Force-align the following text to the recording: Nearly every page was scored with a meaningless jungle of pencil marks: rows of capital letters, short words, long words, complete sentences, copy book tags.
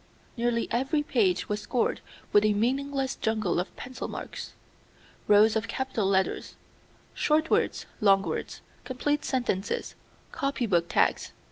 Nearly 0.35 0.67
every 0.71 1.03
page 1.03 1.47
was 1.47 1.61
scored 1.61 2.01
with 2.33 2.43
a 2.43 2.55
meaningless 2.55 3.15
jungle 3.17 3.59
of 3.59 3.75
pencil 3.75 4.07
marks: 4.07 4.53
rows 5.27 5.55
of 5.55 5.67
capital 5.67 6.07
letters, 6.07 6.55
short 7.13 7.51
words, 7.51 7.85
long 7.99 8.23
words, 8.23 8.61
complete 8.83 9.23
sentences, 9.23 9.93
copy 10.31 10.65
book 10.65 10.87
tags. 10.89 11.33